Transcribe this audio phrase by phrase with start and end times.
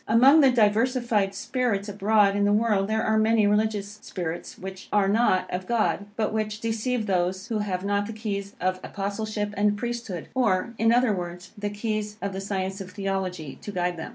[0.07, 5.07] Among the diversified spirits abroad in the world here are many religious spirits, which are
[5.07, 9.77] not of God, but which deceive those who have not the keys of Apostleship and
[9.77, 14.09] Priesthood, or, in other words, the keys of the science of Theology to guide them.